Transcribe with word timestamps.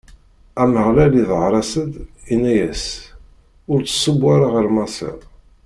Ameɣlal 0.61 1.13
iḍher-as-d, 1.21 1.93
inna-as: 2.33 2.85
Ur 3.71 3.79
ttṣubbu 3.81 4.27
ara 4.35 4.47
ɣer 4.53 4.65
Maṣer. 4.75 5.19